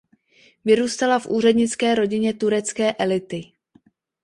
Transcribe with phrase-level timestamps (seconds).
[0.65, 3.51] Vyrůstala v úřednické rodině turecké elity.